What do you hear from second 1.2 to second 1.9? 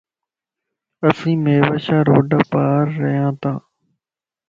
ميوا